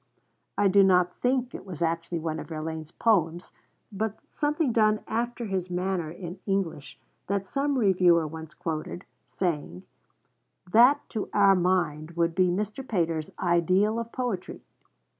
[0.57, 3.51] I do not think it was actually one of Verlaine's poems,
[3.91, 9.83] but something done after his manner in English, that some reviewer once quoted, saying:
[10.71, 12.83] 'That, to our mind, would be Mr.
[12.87, 14.63] Pater's ideal of poetry.'